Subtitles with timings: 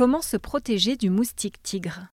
[0.00, 2.08] Comment se protéger du moustique tigre?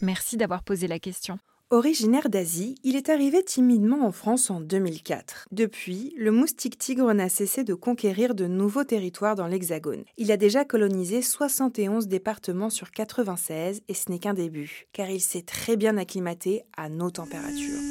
[0.00, 1.38] Merci d'avoir posé la question.
[1.68, 5.48] Originaire d'Asie, il est arrivé timidement en France en 2004.
[5.52, 10.04] Depuis, le moustique tigre n'a cessé de conquérir de nouveaux territoires dans l'Hexagone.
[10.16, 15.20] Il a déjà colonisé 71 départements sur 96 et ce n'est qu'un début, car il
[15.20, 17.82] s'est très bien acclimaté à nos températures.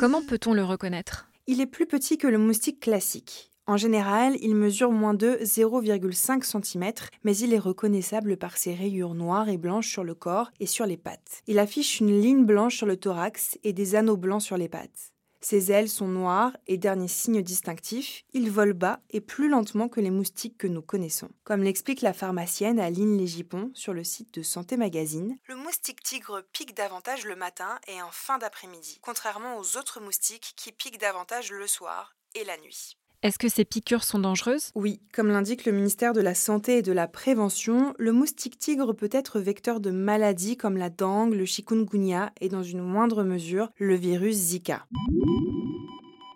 [0.00, 1.28] Comment peut-on le reconnaître?
[1.46, 3.47] Il est plus petit que le moustique classique.
[3.68, 6.90] En général, il mesure moins de 0,5 cm,
[7.22, 10.86] mais il est reconnaissable par ses rayures noires et blanches sur le corps et sur
[10.86, 11.42] les pattes.
[11.46, 15.12] Il affiche une ligne blanche sur le thorax et des anneaux blancs sur les pattes.
[15.42, 20.00] Ses ailes sont noires et dernier signe distinctif, il vole bas et plus lentement que
[20.00, 21.28] les moustiques que nous connaissons.
[21.44, 26.42] Comme l'explique la pharmacienne Aline Légipon sur le site de Santé Magazine, le moustique tigre
[26.54, 31.52] pique davantage le matin et en fin d'après-midi, contrairement aux autres moustiques qui piquent davantage
[31.52, 32.97] le soir et la nuit.
[33.24, 34.70] Est-ce que ces piqûres sont dangereuses?
[34.76, 38.92] Oui, comme l'indique le ministère de la Santé et de la Prévention, le moustique tigre
[38.92, 43.70] peut être vecteur de maladies comme la dengue, le chikungunya et dans une moindre mesure
[43.76, 44.86] le virus Zika.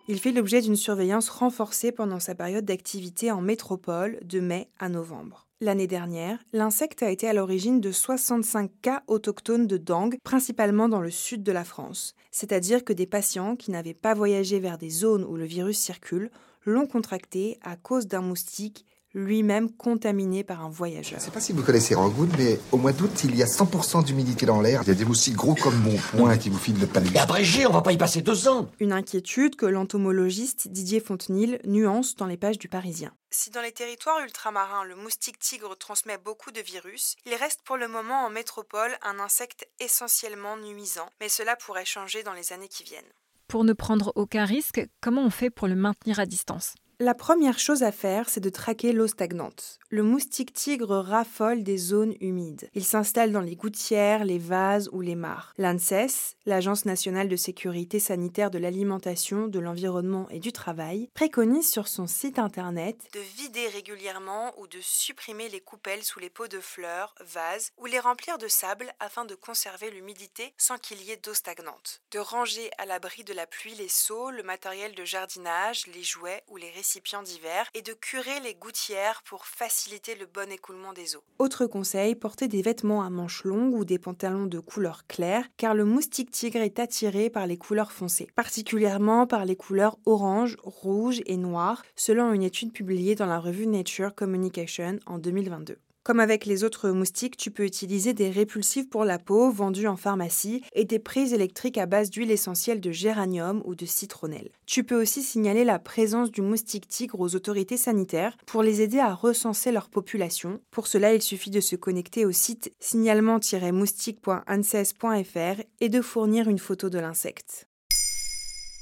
[0.09, 4.89] Il fait l'objet d'une surveillance renforcée pendant sa période d'activité en métropole de mai à
[4.89, 5.47] novembre.
[5.61, 11.01] L'année dernière, l'insecte a été à l'origine de 65 cas autochtones de dengue, principalement dans
[11.01, 12.17] le sud de la France.
[12.33, 16.33] C'est-à-dire que des patients qui n'avaient pas voyagé vers des zones où le virus circule
[16.65, 21.13] l'ont contracté à cause d'un moustique lui-même contaminé par un voyageur.
[21.13, 23.47] Je ne sais pas si vous connaissez Rangoon, mais au mois d'août, il y a
[23.47, 24.81] 100% d'humidité dans l'air.
[24.83, 27.11] Il y a des moustiques gros comme mon poing qui vous filent le panier.
[27.13, 31.61] Mais abrégé, on va pas y passer deux ans Une inquiétude que l'entomologiste Didier Fontenil
[31.65, 33.13] nuance dans les pages du Parisien.
[33.31, 37.77] Si dans les territoires ultramarins, le moustique tigre transmet beaucoup de virus, il reste pour
[37.77, 42.69] le moment en métropole un insecte essentiellement nuisant, mais cela pourrait changer dans les années
[42.69, 43.03] qui viennent.
[43.49, 46.75] Pour ne prendre aucun risque, comment on fait pour le maintenir à distance?
[47.03, 49.81] La première chose à faire, c'est de traquer l'eau stagnante.
[49.91, 52.71] Le moustique tigre raffole des zones humides.
[52.75, 55.53] Il s'installe dans les gouttières, les vases ou les mares.
[55.59, 61.89] L'ANSES, l'Agence nationale de sécurité sanitaire de l'alimentation, de l'environnement et du travail, préconise sur
[61.89, 66.61] son site internet de vider régulièrement ou de supprimer les coupelles sous les pots de
[66.61, 71.17] fleurs, vases ou les remplir de sable afin de conserver l'humidité sans qu'il y ait
[71.17, 72.01] d'eau stagnante.
[72.13, 76.45] De ranger à l'abri de la pluie les seaux, le matériel de jardinage, les jouets
[76.47, 76.92] ou les récipients
[77.23, 81.25] d'hiver et de curer les gouttières pour faciliter le bon écoulement des eaux.
[81.39, 85.75] Autre conseil, portez des vêtements à manches longues ou des pantalons de couleur claire car
[85.75, 91.23] le moustique tigre est attiré par les couleurs foncées, particulièrement par les couleurs orange, rouge
[91.27, 95.79] et noir, selon une étude publiée dans la revue Nature Communication en 2022.
[96.05, 99.97] Comme avec les autres moustiques, tu peux utiliser des répulsifs pour la peau vendus en
[99.97, 104.51] pharmacie et des prises électriques à base d'huile essentielle de géranium ou de citronnelle.
[104.67, 108.99] Tu peux aussi signaler la présence du moustique tigre aux autorités sanitaires pour les aider
[108.99, 110.59] à recenser leur population.
[110.73, 116.91] Pour cela, il suffit de se connecter au site signalement-moustique.anses.fr et de fournir une photo
[116.91, 117.69] de l'insecte.